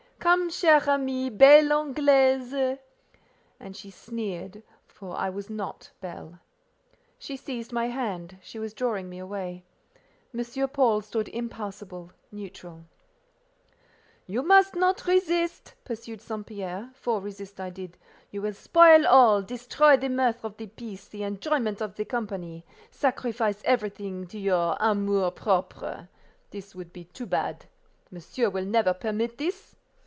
[0.21, 2.77] Come, chère amie—belle Anglaise!"
[3.59, 6.37] And she sneered, for I was not "belle."
[7.17, 9.63] She seized my hand, she was drawing me away.
[10.31, 10.67] M.
[10.69, 12.83] Paul stood impassable—neutral.
[14.27, 16.45] "You must not resist," pursued St.
[16.45, 17.97] Pierre—for resist I did.
[18.29, 22.63] "You will spoil all, destroy the mirth of the piece, the enjoyment of the company,
[22.91, 26.09] sacrifice everything to your amour propre.
[26.51, 29.75] This would be too bad—monsieur will never permit this?"